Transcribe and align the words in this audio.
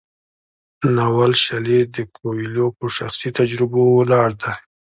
د 0.79 0.81
ناول 0.97 1.31
شالید 1.43 1.87
د 1.93 1.99
کویلیو 2.15 2.67
په 2.77 2.85
شخصي 2.97 3.29
تجربو 3.39 3.81
ولاړ 3.99 4.29
دی. 4.41 4.53